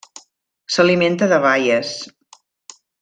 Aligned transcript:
S'alimenta 0.75 1.27
de 1.33 1.39
baies. 1.45 1.93